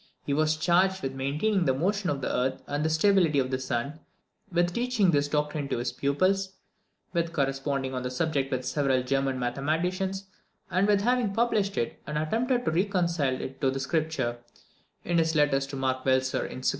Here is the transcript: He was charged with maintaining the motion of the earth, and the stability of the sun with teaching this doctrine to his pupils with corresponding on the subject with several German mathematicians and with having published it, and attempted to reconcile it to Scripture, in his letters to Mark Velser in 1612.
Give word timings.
He 0.25 0.33
was 0.33 0.57
charged 0.57 1.03
with 1.03 1.13
maintaining 1.13 1.65
the 1.65 1.75
motion 1.75 2.09
of 2.09 2.21
the 2.21 2.35
earth, 2.35 2.63
and 2.65 2.83
the 2.83 2.89
stability 2.89 3.37
of 3.37 3.51
the 3.51 3.59
sun 3.59 3.99
with 4.51 4.73
teaching 4.73 5.11
this 5.11 5.27
doctrine 5.27 5.69
to 5.69 5.77
his 5.77 5.91
pupils 5.91 6.53
with 7.13 7.31
corresponding 7.31 7.93
on 7.93 8.01
the 8.01 8.09
subject 8.09 8.49
with 8.51 8.65
several 8.65 9.03
German 9.03 9.37
mathematicians 9.37 10.25
and 10.71 10.87
with 10.87 11.01
having 11.01 11.35
published 11.35 11.77
it, 11.77 12.01
and 12.07 12.17
attempted 12.17 12.65
to 12.65 12.71
reconcile 12.71 13.39
it 13.39 13.61
to 13.61 13.79
Scripture, 13.79 14.39
in 15.03 15.19
his 15.19 15.35
letters 15.35 15.67
to 15.67 15.75
Mark 15.75 15.97
Velser 16.03 16.47
in 16.49 16.63
1612. 16.65 16.67